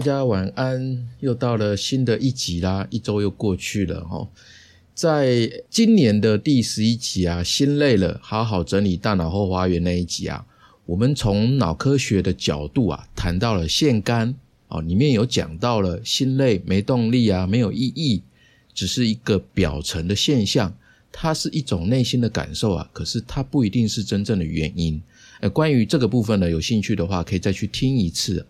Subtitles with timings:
[0.00, 1.06] 大家晚安！
[1.20, 4.26] 又到了新的一集啦，一周又过去了哈。
[4.94, 10.46] 在今年的第十一集啊，心累了，好好整理大脑后花园那一集啊，
[10.86, 14.34] 我们从脑科学的角度啊，谈到了腺苷
[14.68, 18.22] 哦，里面有讲到了心累、没动力啊，没有意义，
[18.72, 20.74] 只是一个表层的现象，
[21.12, 25.02] 它是一种内心的感受啊，可是它不一定是真正的原因。
[25.42, 28.46] 呃，关于这个部分呢，有兴趣的话，可以再去听一次。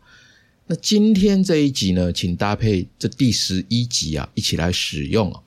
[0.71, 5.41] 那今天这一集呢，请搭配这第十一集啊，一起来使用啊。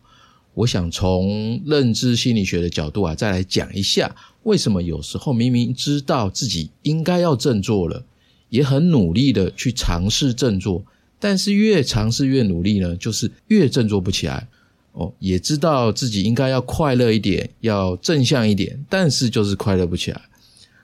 [0.54, 4.14] 我想从认知心理学的角度啊，再来讲一下，
[4.44, 8.04] 为什么有时候明明知道自己应该要振作了，
[8.50, 10.84] 也很努力的去尝试振作，
[11.22, 14.50] 但是越尝试越努力呢，就是越振作不起来。
[14.92, 20.22] 哦，也知道自己应该要快乐一点，要正向一点，但是就是快乐不起来。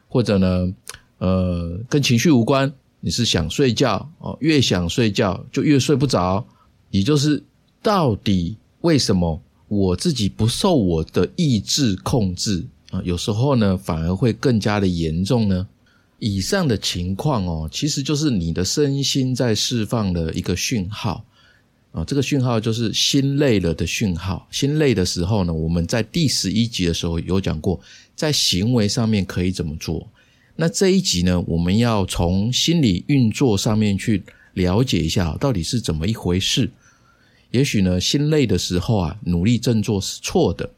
[0.08, 0.73] 或者呢，
[1.17, 6.45] 呃，跟情绪无关，你是想睡觉哦，越想睡觉就越睡不着，
[6.89, 7.44] 也就是
[7.81, 13.02] 到底为什么我自己不受我的意志控制啊？
[13.03, 15.67] 有时候呢，反而会更加的严重呢。
[16.20, 21.23] 以上的情况哦，其实就是你的身心在释放的一个讯号
[21.92, 24.47] 啊，这个讯号就是心累了的讯号。
[24.52, 27.80] 心累的时候呢，我们在第十一集的时候有讲过。
[28.20, 30.05] 在行为上面可以怎么做？
[30.62, 34.22] 那这一集呢，我们要从心理运作上面去
[34.56, 36.70] 了解一下，到底是怎么一回事。
[37.52, 40.70] 也许呢，心累的时候啊，努力振作是错的。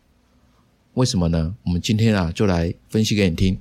[0.93, 1.55] 为什么呢？
[1.63, 3.57] 我们今天啊，就来分析给你听。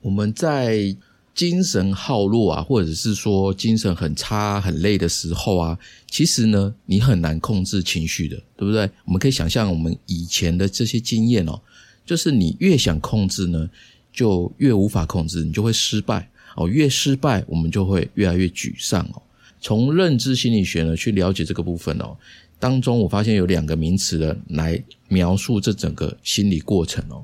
[0.00, 0.96] 我们在
[1.32, 5.78] 精神耗弱啊，或者是说精神很差、很累的时候啊，
[6.10, 8.90] 其实呢，你很难控制情绪的，对不对？
[9.04, 11.60] 我们可以想象我们以前的这些经验哦。
[12.04, 13.68] 就是你越想控制呢，
[14.16, 16.66] 就越无法控制，你就会失败哦。
[16.66, 19.20] 越失败，我们就会越来越沮丧哦。
[19.60, 22.16] 从认知心理学呢去了解这个部分哦，
[22.58, 27.22] 当中我发现有两个名词的来描述这整个心理过程哦。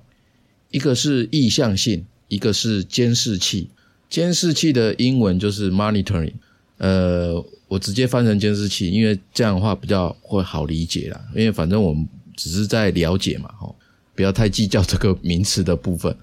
[0.70, 3.70] 一个是意向性，一个是监视器。
[4.10, 6.34] 监视器的英文就是 monitoring，
[6.76, 11.18] 呃，我直接翻成监视器，因为这样的话比较会好理解啦。
[11.34, 13.74] 因为反正我们只是在了解嘛，吼。
[14.14, 16.14] 不要太计较这个名词的部分。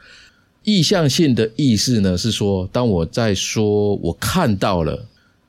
[0.70, 5.04] 意向性的意思呢，是说，当我在说我看到了，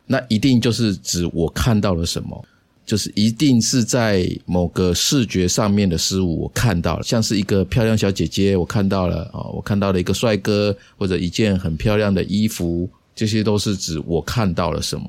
[0.07, 2.45] 那一定就是指我看到了什么，
[2.87, 15.05] 就是一定是在某个视觉上面的事物我看到了，像是一个漂亮小姐姐，我看到了啊，我看到了一个帅哥，或者一件很漂亮的衣服，这些都是指我看到了什么。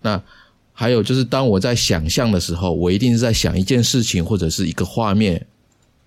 [0.00, 0.20] 那
[0.72, 5.46] 还有就是，当我在想象的时候，我一定是在想一件事情或者是一个画面。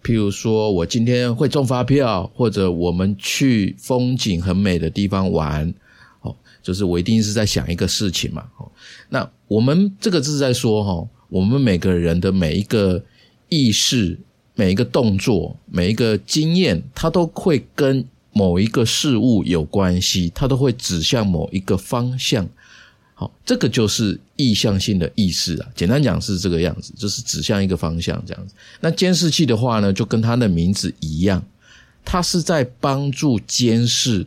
[0.03, 5.73] 譬如说，我今天会中发票，或者我们去风景很美的地方玩，
[6.21, 8.69] 哦，就是我一定是在想一个事情嘛，哦，
[9.09, 13.01] 那我们这个是在说，哈，我们每个人的每一个
[13.47, 14.19] 意识、
[14.55, 22.47] 每一个动作、每一个经验，它都会跟某一个事物有关系，它都会指向某一个方向。
[23.23, 25.69] 好，这个就是意向性的意识啊。
[25.73, 28.53] 简单讲是这个样子，就是指向一个方向这样子。
[28.81, 31.41] 那监视器的话呢，就跟它的名字一样，
[32.03, 34.25] 它是在帮助监视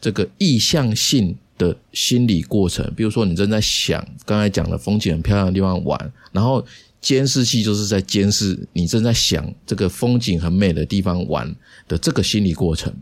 [0.00, 2.88] 这个意向性的心理过程。
[2.94, 6.64] 比如说，你正在想刚才讲的风景很漂亮的地方玩，然后
[7.00, 11.52] 监视器就是在监视你正在想这个风景很美的地方玩
[11.88, 12.94] 的这个心理过程。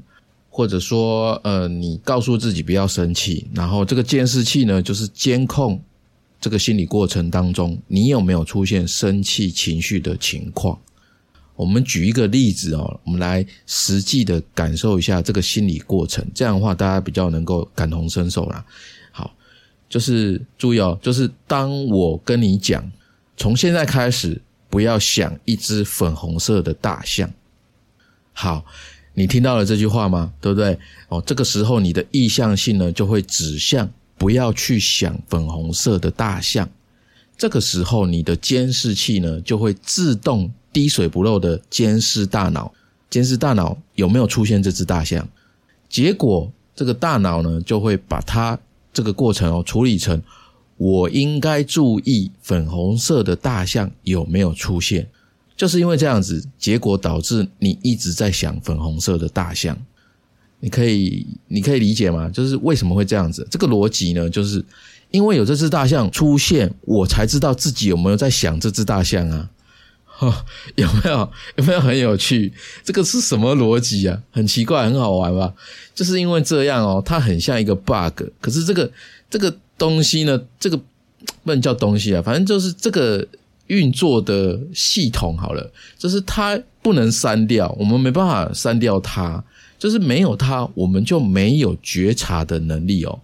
[0.56, 5.82] 或者说，呃，你告诉自己不要生气，然后这个监视器呢，就是监控
[6.41, 10.78] 这个心理过程当中，你有没有出现生气情绪的情况。
[11.56, 18.65] 我们举一个例子哦，我们来实际的感受一下这个心理过程，这样的话大家比较能够感同身受啦。
[19.10, 19.34] 好，
[19.89, 22.89] 就是注意哦，就是当我跟你讲，
[23.36, 24.41] 从现在开始
[24.71, 27.28] 不要想一只粉红色的大象。
[28.33, 28.65] 好。
[29.15, 30.33] 你听到了这句话吗？
[30.41, 30.77] 对不对？
[31.09, 33.89] 哦，这个时候你的意向性呢就会指向
[34.19, 36.69] 不要去想粉红色的大象。
[37.37, 42.72] 这个时候你的监视器呢就会自动滴水不漏的监视大脑，
[43.09, 45.28] 监视大脑有没有出现这只大象。
[45.89, 48.59] 结果这个大脑呢就会把它
[48.93, 50.21] 这个过程哦处理成
[50.77, 55.09] 我应该注意粉红色的大象有没有出现。
[55.56, 59.77] 就是因为这样子，结果导致你一直在想粉红色的大象。
[60.60, 62.28] 你可以，你可以理解吗？
[62.30, 63.47] 就是为什么会这样子？
[63.51, 64.65] 这个逻辑呢，就是
[65.10, 69.51] 因为有这只大象出现，我才知道自己有没有在想这只大象啊？
[70.06, 70.45] 哈，
[70.77, 71.30] 有没有？
[71.57, 72.50] 有没有很有趣？
[72.83, 74.22] 这个是什么逻辑啊？
[74.30, 75.53] 很奇怪，很好玩吧？
[75.95, 78.22] 就是因为这样哦，它很像一个 bug。
[78.41, 78.91] 可是这个
[79.28, 83.27] 这个东西呢，这个不能叫东西啊，反正就是这个
[83.69, 89.43] 运作的系统好了，就是它不能删掉，我们没办法删掉它，
[89.78, 93.19] 就是没有它，我们就没有觉察的能力哦。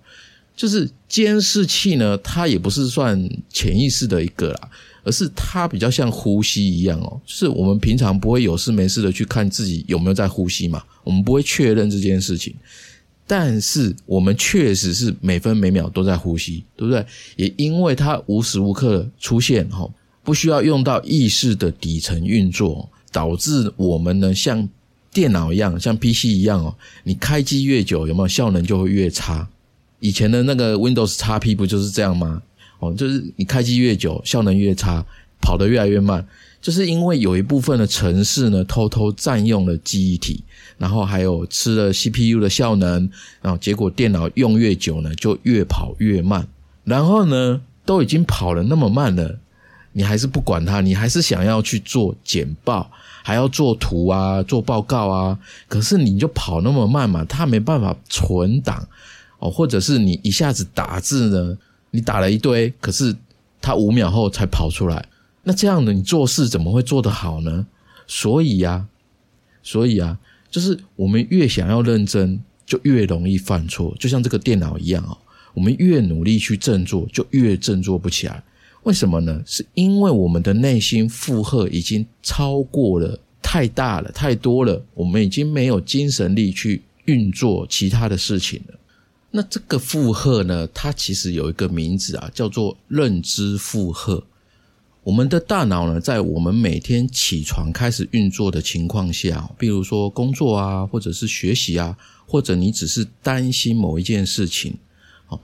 [0.57, 4.69] 就是监视器呢，它也不是算潜意识的一个啦，
[5.03, 7.21] 而是它比较像呼吸一样哦。
[7.25, 12.55] 就是我们平常不会有事没事的去看自己有没有在呼吸嘛，我们不会确认这件事情。
[13.27, 17.07] 但是我们确实是每分每秒都在呼吸，对不对？
[17.37, 19.89] 也因为它无时无刻出现哈，
[20.23, 24.69] 不需要用到意识的底层运作，导致我们呢像
[25.13, 26.75] 电脑一样，像 PC 一样哦，
[27.05, 29.49] 你开机越久，有没有效能就会越差。
[29.99, 32.43] 以前的那个 Windows XP 不就是这样吗？
[32.79, 35.05] 哦，就是你开机越久，效能越差，
[35.41, 36.27] 跑得越来越慢，
[36.63, 40.43] 就是因为有一部分的城市呢，偷偷占用了记忆体，
[40.79, 43.11] 然后还有吃了 CPU 的效能，
[43.43, 46.47] 然后结果电脑用越久呢，就越跑越慢。
[46.85, 49.39] 然后呢，都已经跑了那么慢了，
[49.93, 52.91] 你还是不管它，你还是想要去做简报，
[53.23, 55.39] 还要做图啊，做报告啊，
[55.69, 58.87] 可是你就跑那么慢嘛，它没办法存档。
[59.39, 61.57] 哦，或者是你一下子打字呢，
[61.93, 63.17] 你打了一堆，可是
[63.59, 65.09] 它五秒后才跑出来，
[65.45, 67.67] 那这样的你做事怎么会做得好呢？
[68.07, 68.87] 所以呀，
[69.63, 70.19] 所以啊，
[70.51, 75.17] 就是我们越想要认真，就越容易犯错，就像这个电脑一样哦，
[75.55, 78.43] 我们越努力去振作，就越振作不起来。
[78.85, 79.43] 为什么呢？
[79.47, 88.75] 是因为我们的内心负荷已经超过了太大了，太多了，我们已经没有精神力去运作其他的事情了。
[89.31, 90.67] 那这个负荷呢？
[90.75, 94.25] 它其实有一个名字啊，叫做认知负荷。
[95.03, 104.76] 我们的大脑呢，在我们每天起床开始运作的情况下，比如说工作啊，或者是学习啊，或者你只是担心某一件事情，
[105.29, 105.41] 哦，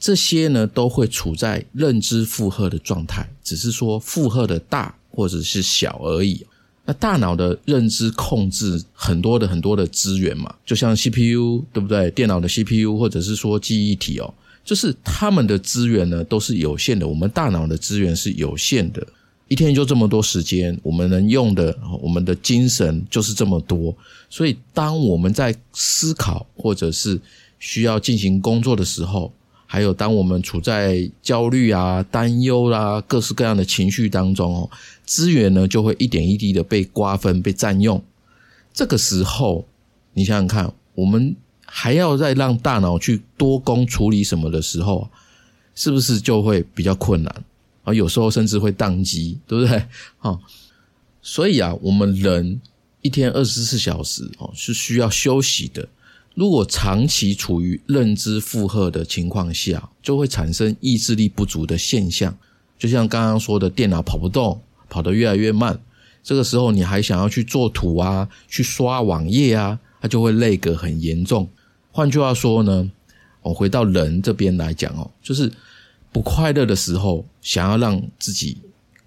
[0.00, 6.44] 这些呢都会处在认知负荷的状态，只是说负荷的大或者是小而已。
[6.86, 12.10] 那大脑的认知控制很多的很多的资源嘛，就像 CPU 对不对？
[12.12, 14.32] 电脑的 CPU 或者是说记忆体哦，
[14.64, 17.06] 就是他们的资源呢都是有限的。
[17.06, 19.06] 我们大脑的资源是有限的，
[19.48, 23.94] 一天就这么多时间，我们能用的，我们的精神就是这么多。
[24.30, 27.20] 所以，当我们在思考或者是
[27.58, 29.30] 需要进行工作的时候，
[29.72, 34.70] 还有，当我们处在焦虑啊、担忧啦、各式各样的情绪当中哦，
[35.04, 38.02] 资源呢就会一点一滴的被瓜分、被占用。
[38.74, 39.64] 这个时候，
[40.12, 45.08] 你想想看，我们还要再让大脑去多工处理什么的时候，
[45.76, 47.44] 是不是就会比较困难
[47.84, 47.94] 啊？
[47.94, 49.80] 有时候甚至会宕机，对不对？
[50.18, 50.36] 啊，
[51.22, 52.60] 所以啊，我们人
[53.02, 55.88] 一天二十四小时哦，是需要休息的。
[56.34, 62.36] 如果长期处于认知负荷的情况下，就会产生意志力不足的现象。
[62.78, 65.78] 就像刚刚说的，电脑跑不动，跑得越来越慢。
[66.22, 71.48] 这个时候，你还想要去做图啊，去刷网页啊，它就会累个很严重。
[71.90, 72.90] 换句话说呢，
[73.42, 75.52] 我回到人这边来讲哦，就是
[76.12, 78.58] 不快乐的时候，想要让自己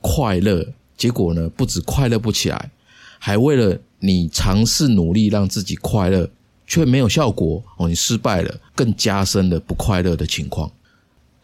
[0.02, 2.72] 快乐，结果呢，不止快乐不起来，
[3.18, 6.30] 还为了你尝试努力让自己快乐。
[6.74, 10.72] 却没有效果哦，你失败了，更加深了不快乐的情况。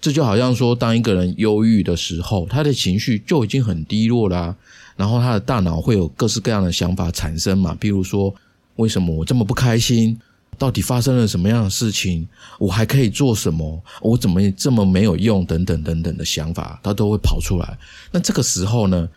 [0.02, 4.56] 这就好像说，当一个人忧郁的时候，他的情绪就已经很低落啦，
[4.96, 8.34] 然后他的大脑会有各式各样的想法产生嘛，比如说，
[8.78, 10.20] 为什么我这么不开心？
[10.58, 12.28] 到底发生了什么样的事情？
[12.58, 13.80] 我还可以做什么？
[14.02, 15.46] 我怎么这么没有用？
[15.46, 17.78] 等等等等的想法，他都会跑出来。
[18.12, 19.08] 那这个时候呢？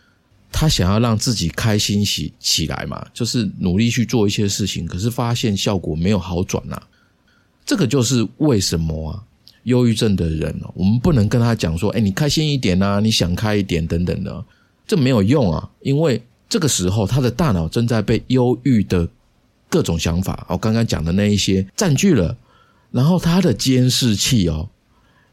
[0.53, 6.81] 他想要让自己开心起起来嘛，就是努力去做一些事情，可是发现效果没有好转呐。
[7.65, 9.23] 这个就是为什么啊？
[9.63, 14.45] 忧郁症的人，我们不能跟他讲说，哎，你开心一点呐，你想开一点等等的，
[14.85, 15.69] 这没有用啊。
[15.81, 19.07] 因为这个时候他的大脑正在被忧郁的
[19.69, 22.37] 各种想法，我刚刚讲的那一些占据了，
[22.91, 24.69] 然后他的监视器哦，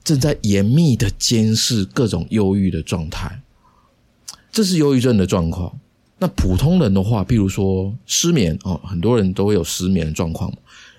[0.04, 3.42] 正在严密的监视各种忧郁的状态。
[4.50, 5.72] 这是忧郁症的状况。
[6.18, 10.52] 那普通人的话，譬如说失眠哦，很多人都会有失眠的状况。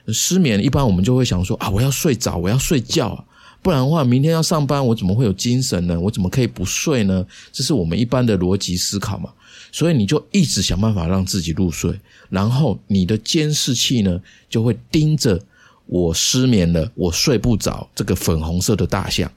[0.07, 3.23] 失眠一般我们就会想说啊，我要睡着，我要睡觉啊，
[3.61, 5.99] 不然的话，明天要上班，我怎么会有精神呢？
[5.99, 7.23] 我怎么可以不睡呢？
[7.51, 9.29] 这是我们一般的逻辑思考嘛。
[9.71, 11.97] 所以你就一直想办法让自己入睡，
[12.29, 15.39] 然后你的监视器呢就会盯着
[15.85, 19.31] 我失眠了，我睡不着这个粉红色的大象。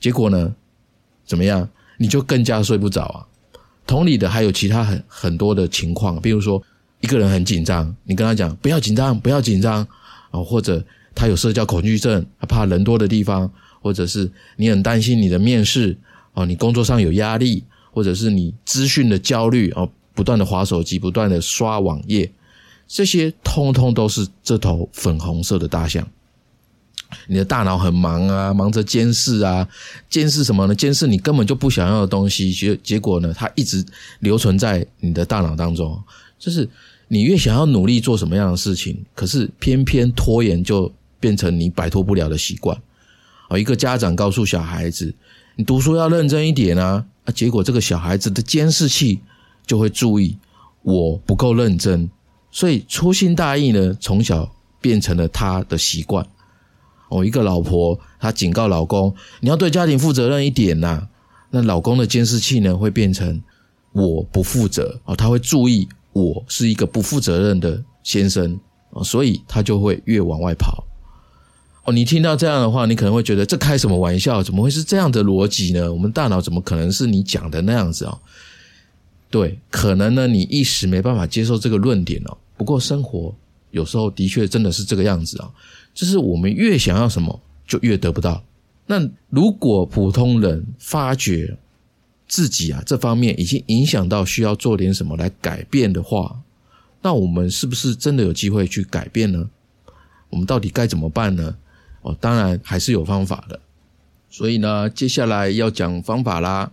[0.00, 0.52] 结果呢，
[1.24, 1.68] 怎么样？
[1.96, 3.26] 你就更加睡不着啊。
[3.86, 6.62] 同理的还有其他很很多的情况，比如说
[7.00, 9.86] 一个人很紧张，你跟他讲不要紧张，不要紧张
[10.30, 10.82] 啊，或者
[11.14, 15.96] 他有社交恐惧症，他怕人多的地方，或者是你很担心你的面试
[16.34, 22.30] 哦，你工作上有压力，或者是你资讯的焦虑哦，不断的划手机，不断的刷网页，
[22.86, 26.06] 这些通通都是这头粉红色的大象。
[27.26, 29.66] 你的大脑很忙啊，忙着监视啊，
[30.08, 30.74] 监视什么呢？
[30.74, 33.84] 监视你根本就不想要的东西，结结果呢，它一直
[34.20, 36.00] 留存在你的大脑当中。
[36.38, 36.68] 就是
[37.08, 42.76] 你越想要努力做什么样的事情，可是偏偏拖延就变成你摆脱不了的习惯。
[43.48, 45.14] 哦，一个家长告诉小孩子，
[45.56, 49.20] 你读书要认真一点啊，啊，结果这个小孩子的监视器
[49.66, 50.36] 就会注意
[50.82, 52.10] 我不够认真，
[52.50, 54.50] 所以粗心大意呢，从小
[54.80, 56.26] 变成了他的习惯。
[57.12, 61.08] 哦，一个老婆她警告老公，你要对家庭负责任一点呐。
[61.50, 63.42] 那老公的监视器呢，会变成
[63.92, 68.58] 我不负责哦，他会注意我是一个不负责任的先生
[68.90, 70.82] 哦，所以他就会越往外跑。
[71.84, 74.42] 哦，你听到这样的话，你可能会觉得这开什么玩笑？
[74.42, 75.92] 怎么会是这样的逻辑呢？
[75.92, 78.18] 我们大脑怎么可能是你讲的那样子啊？
[79.28, 82.38] 对，可能呢，你一时没办法接受这个论点哦。
[82.56, 83.34] 不过生活
[83.72, 85.50] 有时候的确真的是这个样子啊。
[85.94, 88.42] 就是我们越想要什么，就越得不到。
[88.86, 91.56] 那如果普通人发觉
[92.26, 96.40] 自己啊这方面已经影响到需要做点什么来改变的话，
[97.02, 99.48] 那我们是不是真的有机会去改变呢？
[100.30, 101.56] 我们到底该怎么办呢？
[102.02, 103.60] 哦，当然还是有方法的。
[104.30, 106.72] 所以呢，接下来要讲方法啦。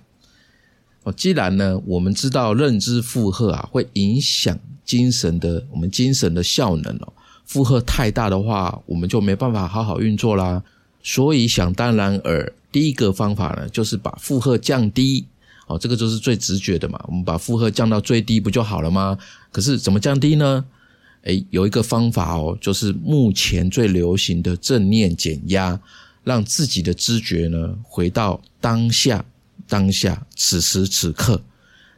[1.04, 7.14] 哦，既然呢我们知道认知负荷啊会影响精神的我们精神的效能哦。
[7.50, 10.62] 负荷太大的话，我们就没办法好好运作啦。
[11.02, 15.26] 所以想当然尔，第一个方法呢，就是把负荷降低。
[15.66, 17.04] 哦，这个就是最直觉的嘛。
[17.08, 19.18] 我们把负荷降到最低不就好了吗？
[19.52, 20.64] 可是怎么降低呢？
[21.24, 25.80] 诶，有一个方法哦，就是目前最流行的正念减压，
[26.24, 29.26] 让自己的知觉呢回到当下，
[29.68, 31.42] 当下此时此刻。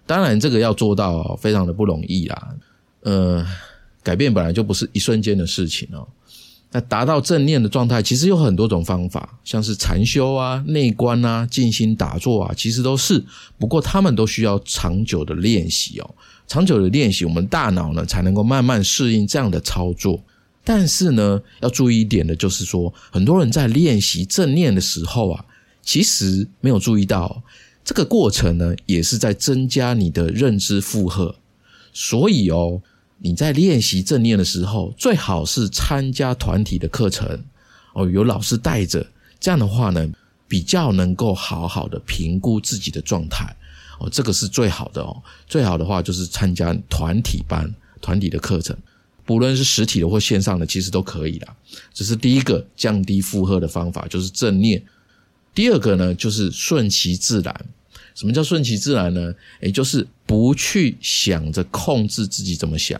[0.06, 2.56] 当然，这个要做到非常的不容易啦。
[3.02, 3.46] 呃。
[4.04, 6.08] 改变本来就不是一瞬间的事情哦。
[6.74, 13.22] 那达到正念的状态，其实有很多种方法，像是禅修啊、内观啊、静心打坐啊，其实都是。
[13.60, 16.16] 不过他们都需要长久的练习哦。
[16.48, 20.24] 长久的练习，我们大脑呢才能够慢慢适应这样的操作。
[20.64, 25.44] 但是呢，要注意一点的就是说，很多人在练习正念的时候啊，
[25.82, 27.44] 其实没有注意到
[27.84, 31.36] 这个过程呢，也是在增加你的认知负荷。
[31.92, 32.82] 所以哦。
[33.24, 37.40] 你在练习正念的时候，最好是参加团体的课程
[37.94, 39.06] 哦，有老师带着，
[39.40, 40.10] 这样的话呢，
[40.48, 43.56] 比较能够好好的评估自己的状态
[44.00, 45.22] 哦，这个是最好的哦。
[45.48, 48.76] 最好的话就是参加团体班、团体的课程，
[49.24, 51.48] 不论是实体的或线上的，其实都可以的。
[51.94, 54.84] 这是第一个降低负荷的方法，就是正念。
[55.54, 57.66] 第二个呢，就是顺其自然。
[58.16, 59.34] 什么叫顺其自然呢？
[59.62, 63.00] 也就是不去想着控制自己怎么想。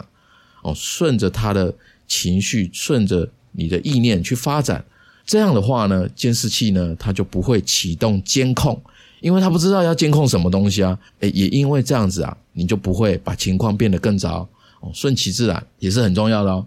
[0.62, 1.74] 哦，顺着他的
[2.08, 4.84] 情绪，顺着你的意念去发展，
[5.26, 8.80] 这样的话呢，监视器呢，它就不会启动监控，
[9.22, 10.98] 因为他不知道要监控什么东西啊。
[11.22, 14.48] 诶，也因为这样子啊，你就不会把情况变得更糟。
[14.82, 16.66] 哦，顺其自然也是很重要的哦。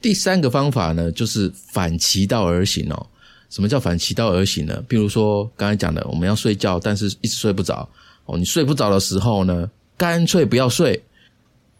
[0.00, 3.06] 第三个方法呢，就是反其道而行哦。
[3.50, 4.82] 什么叫反其道而行呢？
[4.86, 7.88] 比如说刚才讲的，我们要睡觉，但是一直睡不着。
[8.26, 11.02] 哦，你睡不着的时候呢，干脆不要睡。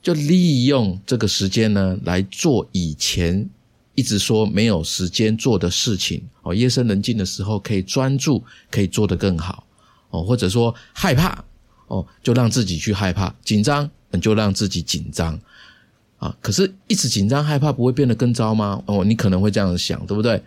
[0.00, 3.48] 就利用这个时间呢，来做以前
[3.94, 6.54] 一直说没有时间做的事情哦。
[6.54, 9.66] 夜深人静的时候，可以专注，可以做得更好
[10.10, 10.22] 哦。
[10.22, 11.44] 或者说害怕
[11.88, 13.90] 哦，就让自己去害怕；紧张，
[14.22, 15.38] 就让自己紧张
[16.18, 16.34] 啊。
[16.40, 18.80] 可是，一直紧张害怕，不会变得更糟吗？
[18.86, 20.40] 哦，你可能会这样想，对不对？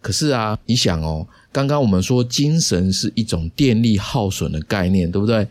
[0.00, 5.46] 可是啊，你想哦，刚刚我们说精神是一种电力耗损的概念，对不对？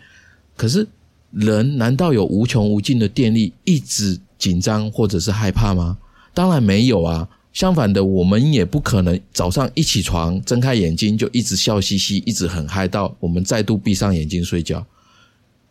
[0.57, 0.87] 可是。
[1.33, 5.97] 人难道有无穷无尽的电力，一直紧张或者是害怕吗？
[6.33, 7.27] 当然没有啊。
[7.51, 14.83] 相反的，我们也不可能早上一起床睁开眼睛就一直笑嘻嘻，一直很嗨到我们再度闭上眼睛睡觉。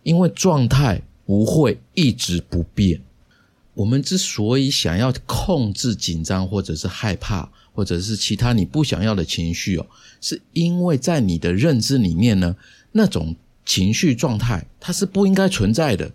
[0.05, 3.01] 因为状态不会一直不变。
[3.75, 9.87] 我们之所以想要控制紧张或者是害怕，或者是其他你不想要的情绪哦，
[10.21, 12.57] 是因为在你的认知里面呢，
[12.93, 13.35] 那种。
[13.65, 16.13] 情绪状态它是不应该存在的，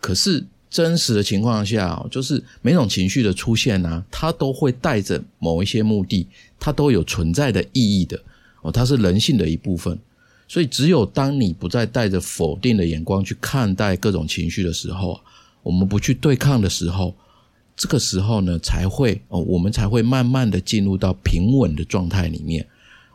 [0.00, 6.26] 可是真实的情况下，就是每种情绪的出现呢，它都会带着某一些目的，
[6.58, 8.18] 它都有存在的意义的
[8.62, 9.98] 哦，它是人性的一部分。
[10.48, 15.18] 所以，只有当你不再带着否定的眼光去看待各种情绪的时候，
[15.62, 17.14] 我们不去对抗的时候，
[17.76, 22.66] 这个时候呢，才会哦，我们才会慢慢的进入到平稳的状态里面。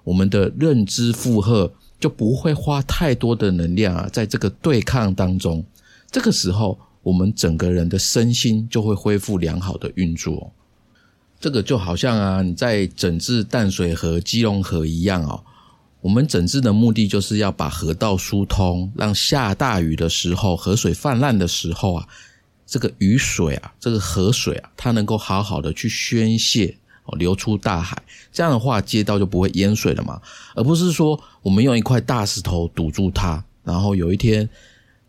[0.03, 5.63] 我们的认知负荷就不会花太多的能量啊，在这个对抗当中。
[6.12, 10.51] 这个时候，我们整个人的身心就会恢复良好的运作。
[11.39, 15.44] 这个就好像啊，你在整治淡水河、基隆河一样哦。
[16.01, 22.08] 我们整治的目的就是要把河道疏通，让下大雨的时候、河水泛滥的时候啊，
[22.66, 28.01] 这个雨水啊、这个河水啊，它能够好好的去宣泄哦，流出大海。
[28.31, 30.21] 这样的话，街道就不会淹水了嘛，
[30.55, 34.47] 而不是说我们用一块大石头堵住它，然后有一天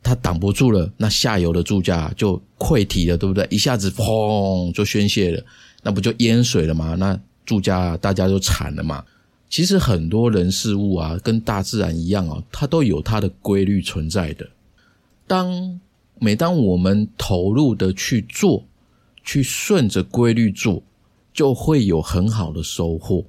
[0.03, 3.47] 它挡不住了，那下游的住家就溃堤了，对不对？
[3.51, 5.45] 一下子砰就宣泄了。
[5.83, 6.97] 那不就淹水了吗？
[6.99, 9.05] 那住家大家就惨了嘛。
[9.49, 14.47] 其实很多人事物啊，跟大自然一样啊，它都有它的规律存在的。
[15.27, 15.81] 当
[16.19, 18.65] 每当我们投入的去做，
[19.25, 20.83] 去顺着规律做，
[21.39, 23.25] 就会有很好的收获。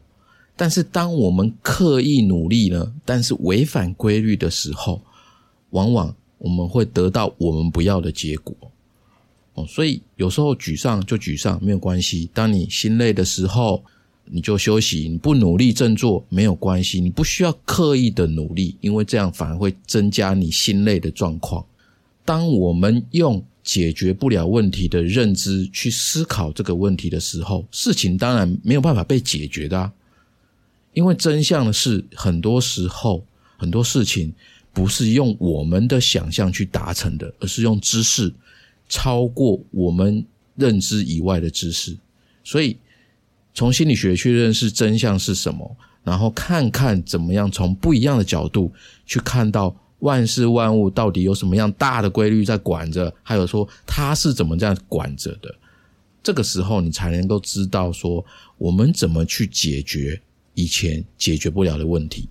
[0.56, 5.00] 但是当我们刻意努力呢，但是违反规律的时候，
[5.70, 8.56] 往往我们会得到我们不要的结果。
[9.54, 12.28] 哦所以有时候沮丧就沮丧，没有关系。
[12.34, 13.84] 当你心累的时候，
[14.26, 17.00] 你就休息，你不努力振作没有关系。
[17.00, 21.64] 你不需要刻意的努力，因为这样反而会增加你心累的状况。
[22.26, 29.78] 当我们用解决不了问题的认知去思考这个问题的时候，事情当然没有办法被解决的。
[29.80, 29.94] 啊
[30.94, 33.24] 因为真相是，很多时候
[33.58, 34.34] 很多事情
[34.74, 38.34] 不是用我们的想象去达成的，而是用知识。
[38.88, 41.96] 超过我们认知以外的知识，
[42.44, 42.76] 所以
[43.54, 48.74] 从心理学去认识真相是什么，然后看看怎么样从不一样的角度
[49.06, 55.54] 去看到万事万物到底有什么样大的规律在管着，还有说它是怎么这样管着的。
[56.22, 58.24] 这个时候，你才能够知道说
[58.58, 60.22] 我们怎么去解决
[60.54, 62.28] 以前解决不了的问题。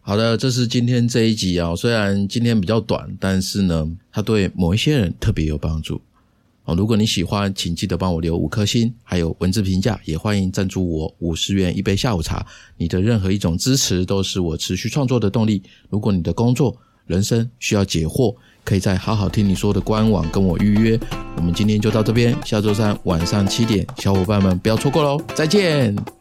[0.00, 1.74] 好的，这是今天这一集啊。
[1.74, 6.00] 虽然今天比较短，但是呢，它对某一些人特别有帮助
[6.66, 6.74] 哦。
[6.74, 12.46] 如果你喜欢，请记得帮我留五颗星，还有文字评价，也欢迎赞助我五十元一杯下午茶。
[12.76, 15.62] 你的任何一种支持都是我持续创作的动力。
[15.88, 16.76] 如果你的工作、
[17.06, 20.98] 人生需要解惑，可以在好好听你说的官网跟我预约。
[21.36, 25.22] 我们今天就到这边，下周三晚上七点，小伙伴们不要错过喽！
[25.34, 26.15] 再见。